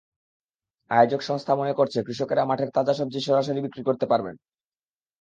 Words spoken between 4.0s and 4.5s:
পারবেন।